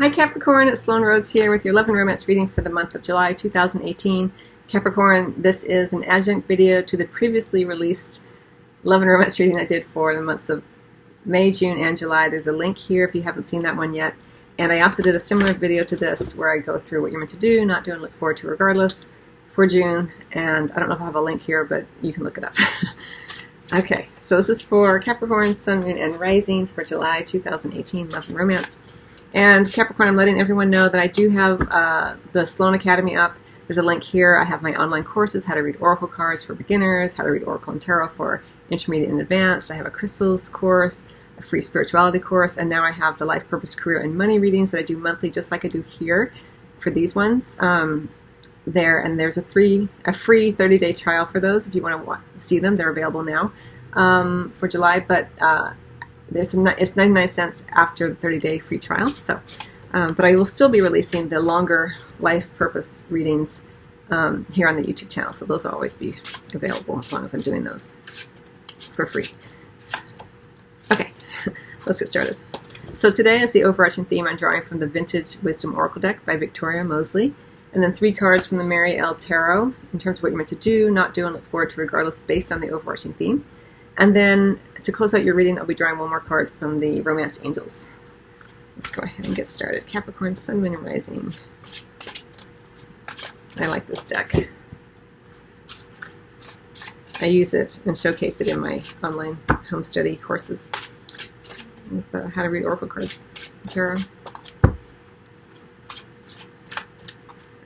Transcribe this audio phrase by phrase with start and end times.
[0.00, 2.94] Hi Capricorn, it's Sloan Rhodes here with your Love and Romance reading for the month
[2.94, 4.32] of July 2018.
[4.66, 8.22] Capricorn, this is an adjunct video to the previously released
[8.82, 10.64] Love and Romance reading I did for the months of
[11.26, 12.30] May, June, and July.
[12.30, 14.14] There's a link here if you haven't seen that one yet.
[14.58, 17.20] And I also did a similar video to this where I go through what you're
[17.20, 19.06] meant to do, not do, and look forward to regardless
[19.52, 20.10] for June.
[20.32, 22.44] And I don't know if I have a link here, but you can look it
[22.44, 22.54] up.
[23.74, 28.38] okay, so this is for Capricorn, Sun, Moon, and Rising for July 2018 Love and
[28.38, 28.80] Romance.
[29.32, 33.36] And Capricorn, I'm letting everyone know that I do have uh, the Sloan Academy up.
[33.66, 34.36] There's a link here.
[34.36, 37.44] I have my online courses, how to read oracle cards for beginners, how to read
[37.44, 39.70] oracle and tarot for intermediate and advanced.
[39.70, 41.04] I have a crystals course,
[41.38, 44.72] a free spirituality course, and now I have the life purpose, career, and money readings
[44.72, 46.32] that I do monthly, just like I do here
[46.80, 47.56] for these ones.
[47.60, 48.08] Um,
[48.66, 52.04] there and there's a three a free 30 day trial for those if you want
[52.04, 52.76] to see them.
[52.76, 53.52] They're available now
[53.94, 55.74] um, for July, but uh,
[56.30, 59.08] there's some, it's 99 cents after the 30 day free trial.
[59.08, 59.40] So,
[59.92, 63.62] um, but I will still be releasing the longer life purpose readings
[64.10, 65.32] um, here on the YouTube channel.
[65.32, 66.16] So those will always be
[66.54, 67.94] available as long as I'm doing those
[68.92, 69.28] for free.
[70.90, 71.12] Okay,
[71.86, 72.36] let's get started.
[72.92, 76.36] So today is the overarching theme I'm drawing from the Vintage Wisdom Oracle deck by
[76.36, 77.34] Victoria Mosley.
[77.72, 80.56] And then three cards from the Mary-El Tarot in terms of what you're meant to
[80.56, 83.44] do, not do, and look forward to regardless based on the overarching theme.
[83.96, 87.00] And then to close out your reading, I'll be drawing one more card from the
[87.02, 87.86] Romance Angels.
[88.76, 89.86] Let's go ahead and get started.
[89.86, 91.32] Capricorn, Sun, Moon, and Rising.
[93.58, 94.48] I like this deck.
[97.20, 100.70] I use it and showcase it in my online home study courses
[101.90, 103.26] with uh, how to read oracle cards,
[103.66, 103.96] tarot.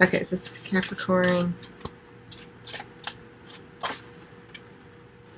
[0.02, 1.54] Okay, so this is Capricorn.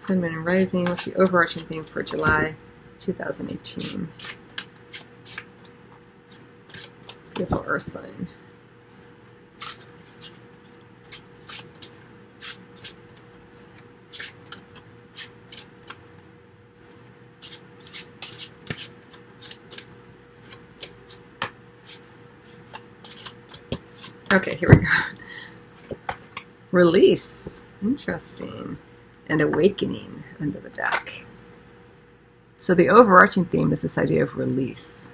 [0.07, 0.85] Sun, Moon, and Rising.
[0.85, 2.55] What's the overarching theme for July
[2.99, 4.09] 2018?
[7.35, 8.29] Beautiful Earth sign.
[24.33, 25.97] Okay, here we go.
[26.71, 27.65] Release.
[27.83, 28.79] Interesting
[29.29, 31.25] and awakening under the deck.
[32.57, 35.11] So the overarching theme is this idea of release,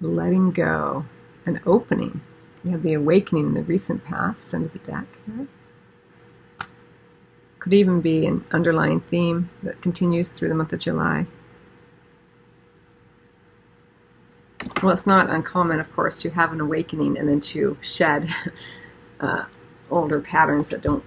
[0.00, 1.04] letting go,
[1.44, 2.20] and opening.
[2.62, 5.48] You have the awakening in the recent past under the deck here.
[7.58, 11.26] Could even be an underlying theme that continues through the month of July.
[14.82, 18.28] Well, it's not uncommon, of course, to have an awakening and then to shed
[19.20, 19.44] uh,
[19.90, 21.04] older patterns that don't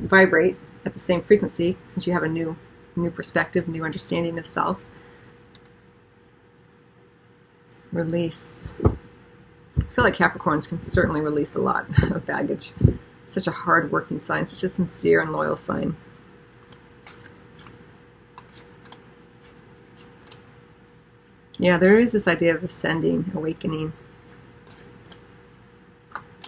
[0.00, 2.56] vibrate at the same frequency since you have a new
[2.96, 4.84] new perspective, new understanding of self.
[7.92, 8.74] Release.
[8.84, 12.72] I feel like Capricorns can certainly release a lot of baggage.
[13.26, 15.96] Such a hard working sign, such a sincere and loyal sign.
[21.58, 23.92] Yeah, there is this idea of ascending, awakening.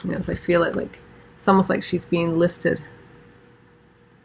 [0.05, 1.01] You know, as I feel it like
[1.35, 2.83] it's almost like she's being lifted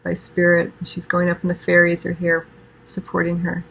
[0.04, 0.72] by spirit.
[0.84, 2.48] She's going up, and the fairies are here
[2.84, 3.64] supporting her.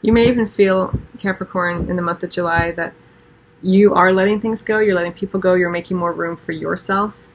[0.00, 2.94] You may even feel, Capricorn, in the month of July that
[3.60, 7.28] you are letting things go, you're letting people go, you're making more room for yourself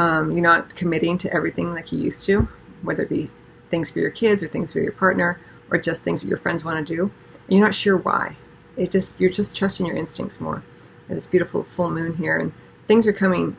[0.00, 2.48] um, you're not committing to everything like you used to,
[2.80, 3.30] whether it be
[3.68, 5.38] things for your kids or things for your partner
[5.70, 7.02] or just things that your friends want to do.
[7.02, 8.36] And you're not sure why.
[8.78, 10.62] It just you're just trusting your instincts more.
[11.06, 12.52] There's this beautiful full moon here, and
[12.88, 13.58] things are coming,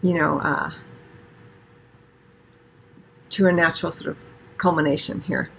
[0.00, 0.70] you know, uh,
[3.30, 4.18] to a natural sort of
[4.58, 5.50] culmination here.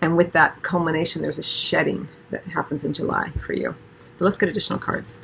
[0.00, 3.74] And with that culmination, there's a shedding that happens in July for you.
[4.18, 5.20] But let's get additional cards.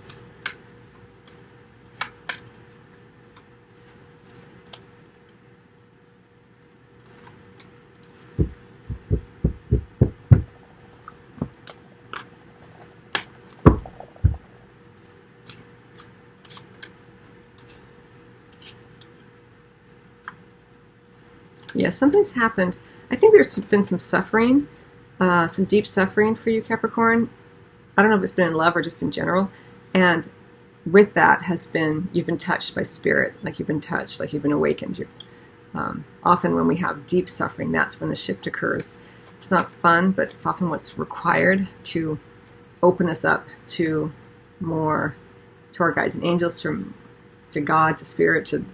[21.85, 22.79] Yeah, something's happened.
[23.11, 24.69] I think there's been some suffering,
[25.21, 27.29] uh, some deep suffering for you, Capricorn.
[27.95, 29.51] I don't know if it's been in love or just in general.
[29.93, 30.27] And
[30.91, 34.43] with that has been, you've been touched by spirit, like you've been touched, like you've
[34.43, 34.99] been awakened.
[34.99, 35.09] you
[35.75, 38.97] um, often when we have deep suffering, that's when the shift occurs.
[39.37, 42.19] It's not fun, but it's often what's required to
[42.83, 44.11] open us up to
[44.59, 45.17] more,
[45.73, 46.95] to our guides and angels, to,
[47.51, 48.65] to God, to Spirit, to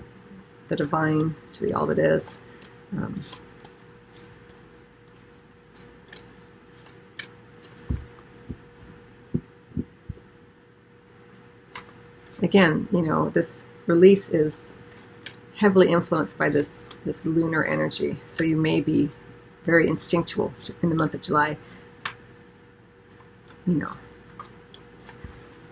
[0.69, 2.39] the divine, to the all that is.
[2.93, 3.21] Um,
[12.43, 14.77] again, you know, this release is
[15.57, 18.17] heavily influenced by this this lunar energy.
[18.27, 19.09] So you may be
[19.65, 20.53] very instinctual
[20.83, 21.57] in the month of July.
[23.67, 23.93] You know,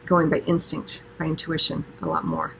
[0.06, 2.54] going by instinct, by intuition, a lot more,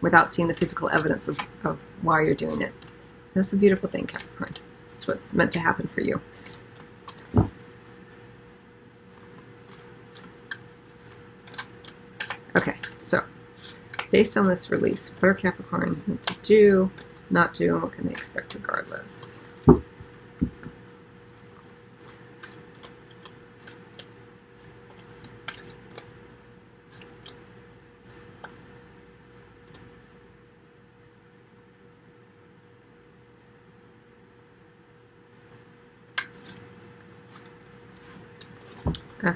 [0.00, 2.72] without seeing the physical evidence of, of why you're doing it.
[3.36, 4.54] That's a beautiful thing, Capricorn.
[4.88, 6.22] That's what's meant to happen for you.
[12.56, 13.22] Okay, so
[14.10, 16.90] based on this release, what are Capricorn meant to do,
[17.28, 19.44] not do, and what can they expect regardless?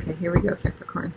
[0.00, 1.12] Okay, here we go, Capricorn.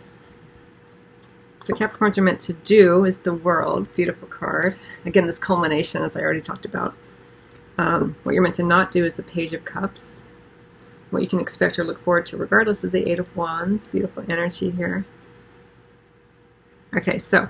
[1.62, 3.88] So Capricorns are meant to do is the world.
[3.94, 4.76] Beautiful card.
[5.06, 6.94] Again, this culmination, as I already talked about.
[7.78, 10.22] Um, what you're meant to not do is the Page of Cups.
[11.08, 13.86] What you can expect or look forward to regardless is the Eight of Wands.
[13.86, 15.06] Beautiful energy here.
[16.94, 17.48] Okay, so,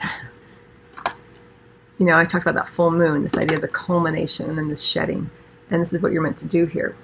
[1.98, 4.68] you know, I talked about that full moon, this idea of the culmination and then
[4.68, 5.28] this shedding.
[5.72, 6.96] And this is what you're meant to do here.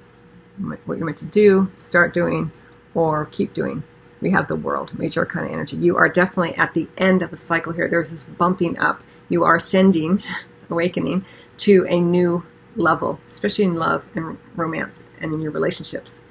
[0.59, 2.53] What you're meant to do, start doing,
[2.94, 3.82] or keep doing
[4.25, 5.76] we have the world, major arcana energy.
[5.76, 7.88] You are definitely at the end of a cycle here.
[7.88, 9.05] There's this bumping up.
[9.29, 10.23] You are ascending,
[10.70, 11.26] awakening
[11.58, 12.43] to a new
[12.75, 16.23] level, especially in love and romance and in your relationships.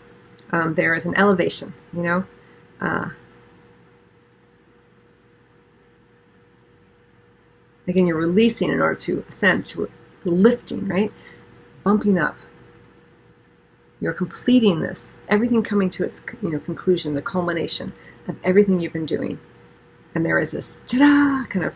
[0.51, 2.25] Um, there is an elevation, you know.
[2.81, 3.09] Uh,
[7.87, 9.87] again, you're releasing in order to ascend, to
[10.23, 11.13] lifting, right?
[11.83, 12.37] Bumping up,
[14.03, 17.93] you're completing this, everything coming to its you know, conclusion, the culmination
[18.27, 19.39] of everything you've been doing.
[20.13, 21.73] And there is this ta-da kind of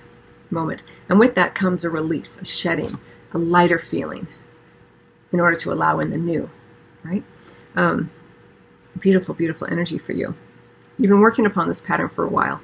[0.50, 0.84] moment.
[1.08, 3.00] And with that comes a release, a shedding,
[3.32, 4.28] a lighter feeling
[5.32, 6.50] in order to allow in the new,
[7.02, 7.24] right?
[7.78, 8.12] Um,
[9.00, 10.36] beautiful, beautiful energy for you.
[10.98, 12.60] You've been working upon this pattern for a while.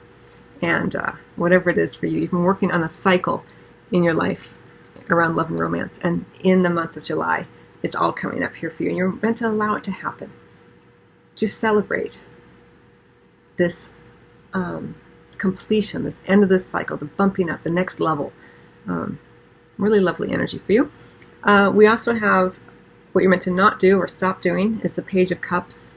[0.62, 3.45] And uh, whatever it is for you, you've been working on a cycle
[3.94, 4.57] in your life
[5.10, 6.00] around love and romance.
[6.04, 7.48] And in the month of July,
[7.84, 8.90] is all coming up here for you.
[8.90, 10.32] And you're meant to allow it to happen.
[11.36, 12.24] To celebrate
[13.58, 13.90] this
[14.54, 14.96] um,
[15.38, 18.34] completion, this end of this cycle, the bumping up, the next level.
[18.88, 19.20] Um,
[19.78, 20.92] really lovely energy for you.
[21.44, 22.58] Uh, we also have
[23.12, 25.92] what you're meant to not do or stop doing is the Page of Cups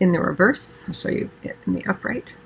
[0.00, 0.84] in the reverse.
[0.86, 2.36] I'll show you it in the upright.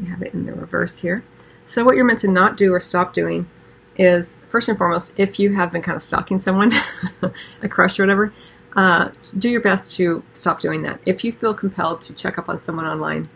[0.00, 1.24] You have it in the reverse here.
[1.64, 3.48] So what you're meant to not do or stop doing
[3.96, 6.72] is first and foremost, if you have been kind of stalking someone,
[7.62, 8.32] a crush or whatever,
[8.76, 11.00] uh, do your best to stop doing that.
[11.06, 13.28] If you feel compelled to check up on someone online,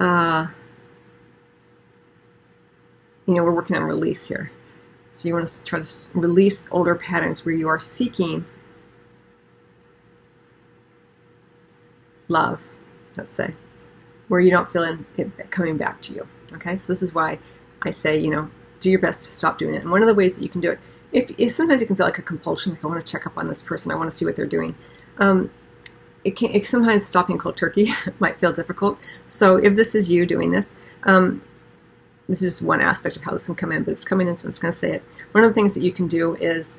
[0.00, 0.48] uh,
[3.26, 4.50] you know, we're working on release here.
[5.12, 8.44] So you want to try to release older patterns where you are seeking
[12.28, 12.66] love,
[13.16, 13.54] let's say,
[14.28, 16.26] where you don't feel it coming back to you.
[16.54, 17.38] Okay, so this is why
[17.82, 18.50] I say, you know,
[18.84, 19.82] do your best to stop doing it.
[19.82, 20.78] And one of the ways that you can do it,
[21.12, 23.36] if, if sometimes you can feel like a compulsion, like I want to check up
[23.38, 24.74] on this person, I want to see what they're doing.
[25.18, 25.50] Um,
[26.22, 28.98] it can it, sometimes stopping cold turkey might feel difficult.
[29.26, 30.74] So if this is you doing this,
[31.04, 31.42] um,
[32.28, 34.44] this is one aspect of how this can come in, but it's coming in, so
[34.44, 35.02] I'm just going to say it.
[35.32, 36.78] One of the things that you can do is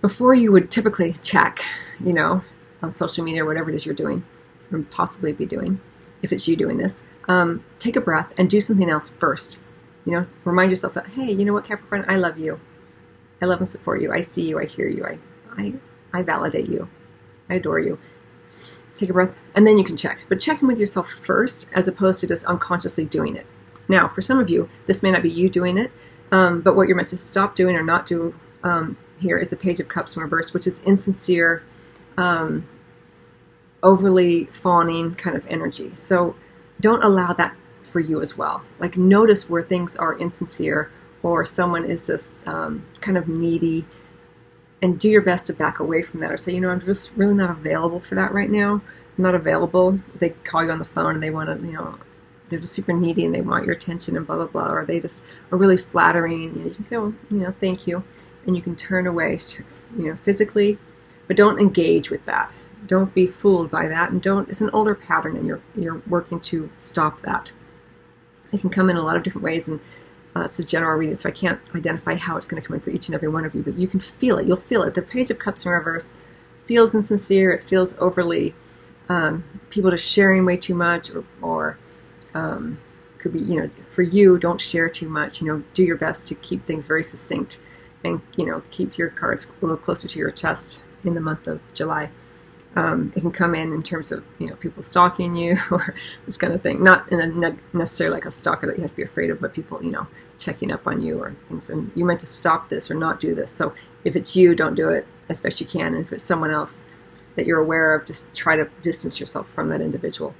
[0.00, 1.60] before you would typically check,
[2.04, 2.42] you know,
[2.82, 4.24] on social media or whatever it is you're doing,
[4.72, 5.80] or possibly be doing,
[6.22, 9.58] if it's you doing this, um, take a breath and do something else first.
[10.04, 12.60] You know, remind yourself that, hey, you know what, Capricorn, I love you.
[13.40, 14.12] I love and support you.
[14.12, 14.58] I see you.
[14.58, 15.04] I hear you.
[15.04, 15.18] I,
[15.56, 15.74] I,
[16.12, 16.88] I validate you.
[17.48, 17.98] I adore you.
[18.94, 20.20] Take a breath, and then you can check.
[20.28, 23.46] But check in with yourself first, as opposed to just unconsciously doing it.
[23.88, 25.90] Now, for some of you, this may not be you doing it,
[26.30, 29.56] um, but what you're meant to stop doing or not do um, here is the
[29.56, 31.62] Page of Cups in reverse, which is insincere,
[32.16, 32.68] um,
[33.82, 35.94] overly fawning kind of energy.
[35.94, 36.36] So
[36.80, 38.62] don't allow that for you as well.
[38.78, 40.90] Like notice where things are insincere
[41.22, 43.84] or someone is just um, kind of needy
[44.82, 47.12] and do your best to back away from that or say, you know, I'm just
[47.16, 48.82] really not available for that right now.
[49.16, 49.98] I'm not available.
[50.18, 51.98] They call you on the phone and they want to, you know,
[52.48, 54.72] they're just super needy and they want your attention and blah, blah, blah.
[54.72, 56.50] Or they just are really flattering.
[56.50, 58.02] And you can say, well, you know, thank you.
[58.46, 59.38] And you can turn away,
[59.96, 60.78] you know, physically,
[61.28, 62.52] but don't engage with that.
[62.86, 64.48] Don't be fooled by that, and don't.
[64.48, 67.52] It's an older pattern, and you're you're working to stop that.
[68.52, 69.80] It can come in a lot of different ways, and
[70.36, 72.80] uh, it's a general reading, so I can't identify how it's going to come in
[72.80, 74.46] for each and every one of you, but you can feel it.
[74.46, 74.94] You'll feel it.
[74.94, 76.14] The Page of Cups in reverse
[76.66, 77.52] feels insincere.
[77.52, 78.54] It feels overly
[79.08, 81.78] um, people just sharing way too much, or, or
[82.34, 82.78] um,
[83.18, 85.40] could be you know for you, don't share too much.
[85.40, 87.58] You know, do your best to keep things very succinct,
[88.04, 91.46] and you know keep your cards a little closer to your chest in the month
[91.46, 92.10] of July.
[92.74, 95.94] Um, it can come in in terms of you know people stalking you or
[96.26, 96.82] this kind of thing.
[96.82, 99.40] Not in a ne- necessarily like a stalker that you have to be afraid of,
[99.40, 100.06] but people you know
[100.38, 101.68] checking up on you or things.
[101.68, 103.50] And you meant to stop this or not do this.
[103.50, 103.74] So
[104.04, 105.94] if it's you, don't do it as best you can.
[105.94, 106.86] And if it's someone else
[107.36, 110.34] that you're aware of, just try to distance yourself from that individual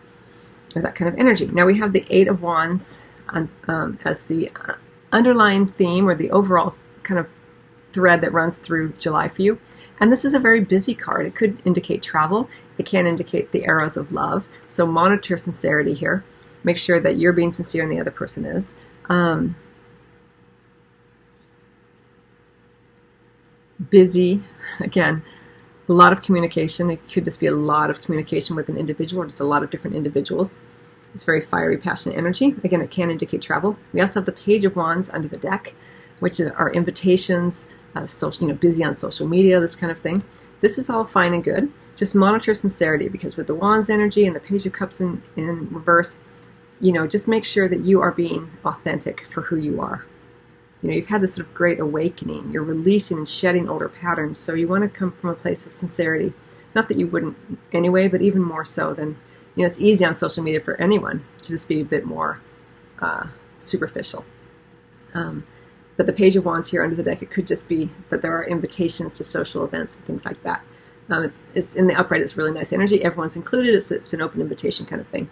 [0.74, 1.46] or that kind of energy.
[1.46, 4.74] Now we have the Eight of Wands on, um, as the uh,
[5.10, 7.26] underlying theme or the overall kind of
[7.92, 9.58] thread that runs through July for you.
[10.00, 11.26] And this is a very busy card.
[11.26, 12.48] It could indicate travel.
[12.78, 14.48] It can indicate the arrows of love.
[14.68, 16.24] So monitor sincerity here.
[16.64, 18.74] Make sure that you're being sincere and the other person is.
[19.08, 19.56] Um,
[23.90, 24.42] busy,
[24.80, 25.22] again,
[25.88, 26.90] a lot of communication.
[26.90, 29.62] It could just be a lot of communication with an individual or just a lot
[29.62, 30.58] of different individuals.
[31.14, 32.56] It's very fiery, passionate energy.
[32.64, 33.76] Again, it can indicate travel.
[33.92, 35.74] We also have the Page of Wands under the deck,
[36.22, 40.22] which are invitations, uh, social, you know, busy on social media, this kind of thing.
[40.60, 41.72] This is all fine and good.
[41.96, 45.68] Just monitor sincerity because with the Wands energy and the Page of Cups in, in
[45.70, 46.20] reverse,
[46.78, 50.06] you know, just make sure that you are being authentic for who you are.
[50.80, 52.52] You know, you've had this sort of great awakening.
[52.52, 54.38] You're releasing and shedding older patterns.
[54.38, 56.32] So you want to come from a place of sincerity.
[56.76, 57.36] Not that you wouldn't
[57.72, 59.16] anyway, but even more so than,
[59.56, 62.40] you know, it's easy on social media for anyone to just be a bit more
[63.00, 63.26] uh,
[63.58, 64.24] superficial.
[65.14, 65.44] Um,
[66.02, 68.36] but the Page of Wands here under the deck, it could just be that there
[68.36, 70.64] are invitations to social events and things like that.
[71.08, 73.04] Um, it's, it's in the upright, it's really nice energy.
[73.04, 73.72] Everyone's included.
[73.72, 75.30] It's, it's an open invitation kind of thing.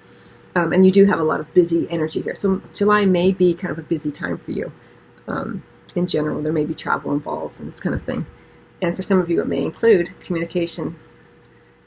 [0.55, 2.37] Um, and you do have a lot of busy energy here.
[2.37, 4.71] So July may be kind of a busy time for you.
[5.27, 5.65] Um,
[5.97, 8.25] in general, there may be travel involved and this kind of thing.
[8.81, 10.97] And for some of you, it may include communication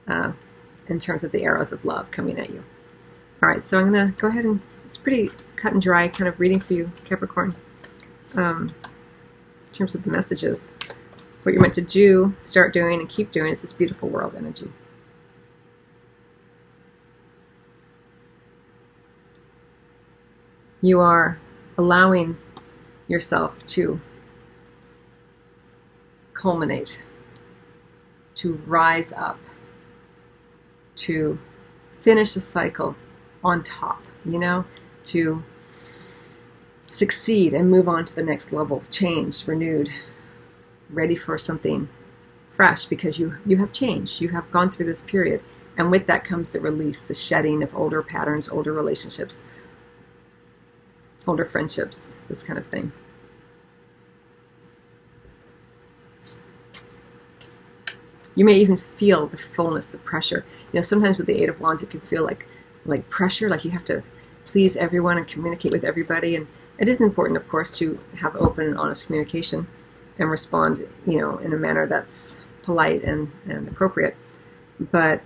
[0.10, 0.34] uh,
[0.90, 2.66] in terms of the arrows of love coming at you.
[3.42, 6.28] All right, so I'm going to go ahead and it's pretty cut and dry kind
[6.28, 7.56] of reading for you, Capricorn
[8.36, 8.74] um,
[9.68, 10.74] in terms of the messages.
[11.44, 14.72] What you're meant to do, start doing, and keep doing is this beautiful world energy.
[20.82, 21.40] You are
[21.78, 22.38] allowing
[23.08, 24.00] yourself to
[26.34, 27.04] culminate,
[28.36, 29.40] to rise up,
[30.96, 31.40] to
[32.02, 32.96] finish a cycle
[33.44, 34.66] on top, you know,
[35.06, 35.44] to
[36.94, 39.90] succeed and move on to the next level, changed, renewed,
[40.92, 41.90] ready for something
[42.52, 44.22] fresh because you you have changed.
[44.22, 45.42] You have gone through this period.
[45.76, 49.44] And with that comes the release, the shedding of older patterns, older relationships,
[51.26, 52.92] older friendships, this kind of thing.
[58.36, 60.46] You may even feel the fullness, the pressure.
[60.72, 62.46] You know, sometimes with the Eight of Wands, it can feel like
[62.86, 64.04] like pressure, like you have to
[64.46, 66.36] please everyone and communicate with everybody.
[66.36, 66.46] And
[66.84, 69.66] it is important, of course, to have open and honest communication
[70.20, 74.18] and respond, you know, in a manner that's polite and, and appropriate.
[74.92, 75.22] But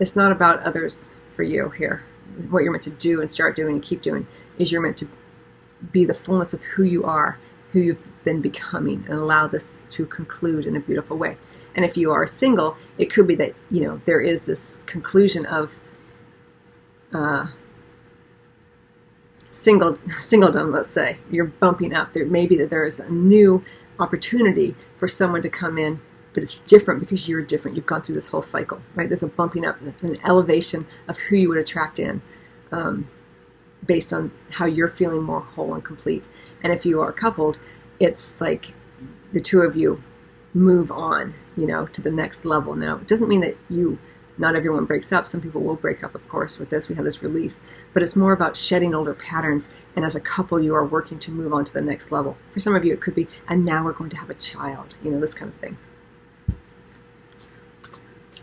[0.00, 2.02] it's not about others for you here.
[2.48, 5.08] What you're meant to do and start doing and keep doing is you're meant to
[5.92, 7.38] be the fullness of who you are,
[7.72, 11.36] who you've been becoming, and allow this to conclude in a beautiful way.
[11.74, 15.44] And if you are single, it could be that you know there is this conclusion
[15.44, 15.78] of
[17.12, 17.48] uh,
[19.64, 22.12] single singledom, let's say, you're bumping up.
[22.12, 23.62] There maybe that there is a new
[23.98, 26.02] opportunity for someone to come in,
[26.34, 27.76] but it's different because you're different.
[27.76, 29.08] You've gone through this whole cycle, right?
[29.08, 32.20] There's a bumping up, an elevation of who you would attract in,
[32.72, 33.08] um,
[33.86, 36.28] based on how you're feeling more whole and complete.
[36.62, 37.58] And if you are coupled,
[38.00, 38.74] it's like
[39.32, 40.02] the two of you
[40.52, 42.74] move on, you know, to the next level.
[42.74, 43.98] Now, it doesn't mean that you
[44.36, 45.26] not everyone breaks up.
[45.26, 46.88] Some people will break up, of course, with this.
[46.88, 47.62] We have this release.
[47.92, 49.68] But it's more about shedding older patterns.
[49.94, 52.36] And as a couple, you are working to move on to the next level.
[52.52, 54.96] For some of you, it could be, and now we're going to have a child,
[55.04, 55.78] you know, this kind of thing.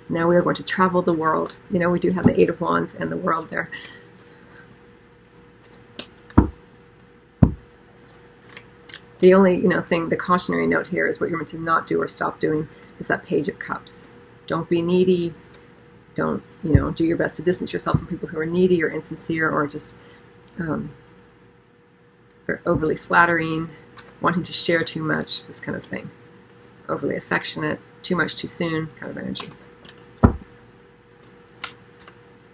[0.08, 1.56] Now we are going to travel the world.
[1.70, 3.70] You know, we do have the Eight of Wands and the world there.
[9.20, 11.86] The only, you know, thing, the cautionary note here is what you're meant to not
[11.86, 12.68] do or stop doing
[13.00, 14.12] is that Page of Cups.
[14.48, 15.34] Don't be needy,
[16.14, 18.90] don't you know do your best to distance yourself from people who are needy or
[18.90, 19.96] insincere or just
[20.60, 20.92] um,
[22.66, 23.70] overly flattering
[24.20, 26.10] wanting to share too much this kind of thing
[26.92, 29.50] overly affectionate, too much too soon kind of energy.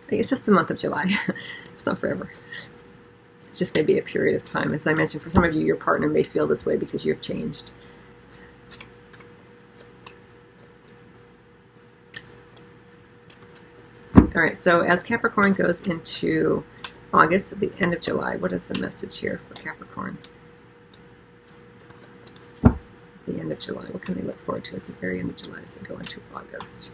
[0.10, 1.06] It's just the month of July.
[1.74, 2.32] it's not forever.
[3.50, 4.74] It's just maybe a period of time.
[4.74, 7.20] As I mentioned, for some of you, your partner may feel this way because you've
[7.20, 7.72] changed.
[14.38, 16.64] All right, so as Capricorn goes into
[17.12, 20.20] August, at the end of July, what is the message here for Capricorn?
[22.64, 22.76] At
[23.26, 25.38] the end of July, what can they look forward to at the very end of
[25.38, 26.92] July as they go into August?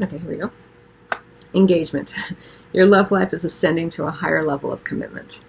[0.00, 0.50] Okay, here we go.
[1.54, 2.12] Engagement.
[2.72, 5.40] Your love life is ascending to a higher level of commitment.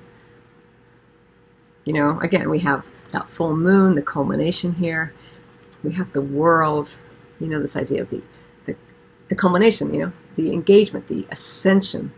[1.85, 5.13] You know, again, we have that full moon, the culmination here.
[5.83, 6.97] We have the world,
[7.39, 8.21] you know, this idea of the,
[8.65, 8.75] the,
[9.29, 12.11] the culmination, you know, the engagement, the ascension.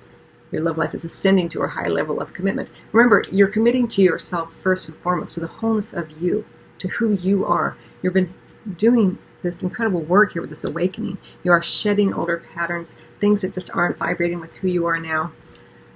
[0.52, 2.72] Your love life is ascending to a higher level of commitment.
[2.92, 6.46] Remember, you're committing to yourself first and foremost, to the wholeness of you,
[6.80, 7.78] to who you are.
[8.02, 8.34] You've been
[8.78, 11.18] doing this incredible work here with this awakening.
[11.44, 15.32] You are shedding older patterns, things that just aren't vibrating with who you are now.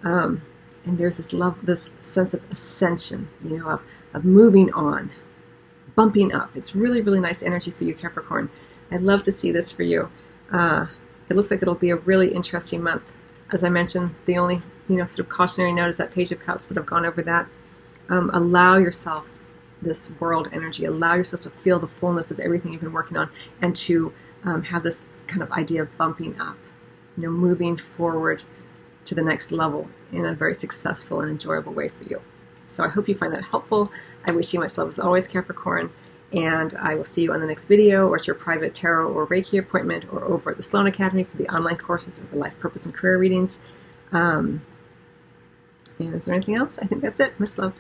[0.03, 0.41] Um,
[0.86, 3.81] and there's this love, this sense of ascension, you know, of,
[4.13, 5.12] of moving on,
[5.95, 6.51] bumping up.
[6.55, 8.50] It's really, really nice energy for you, Capricorn.
[8.91, 10.10] I'd love to see this for you.
[10.51, 10.88] Uh,
[11.29, 13.05] it looks like it'll be a really interesting month.
[13.51, 16.39] As I mentioned, the only, you know, sort of cautionary note is that Page of
[16.39, 17.48] Cups, but I've gone over that.
[18.10, 19.27] Um, allow yourself
[19.81, 20.85] this world energy.
[20.85, 23.29] Allow yourself to feel the fullness of everything you've been working on
[23.61, 26.57] and to um, have this kind of idea of bumping up,
[27.17, 28.44] you know, moving forward
[29.05, 32.22] to the next level in a very successful and enjoyable way for you.
[32.65, 33.87] So I hope you find that helpful.
[34.27, 35.91] I wish you much love as always, Capricorn,
[36.33, 39.27] and I will see you on the next video or at your private tarot or
[39.27, 42.57] Reiki appointment or over at the Sloan Academy for the online courses or the life
[42.59, 43.59] purpose and career readings.
[44.11, 44.61] Um,
[46.00, 46.79] and is there anything else?
[46.81, 47.39] I think that's it.
[47.39, 47.74] Much love.